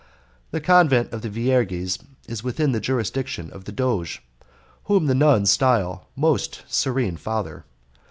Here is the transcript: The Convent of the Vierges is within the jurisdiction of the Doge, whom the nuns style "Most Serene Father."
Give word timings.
The 0.49 0.59
Convent 0.61 1.13
of 1.13 1.21
the 1.21 1.29
Vierges 1.29 1.99
is 2.27 2.43
within 2.43 2.71
the 2.71 2.79
jurisdiction 2.79 3.51
of 3.51 3.65
the 3.65 3.71
Doge, 3.71 4.23
whom 4.85 5.05
the 5.05 5.13
nuns 5.13 5.51
style 5.51 6.09
"Most 6.15 6.63
Serene 6.67 7.17
Father." 7.17 7.65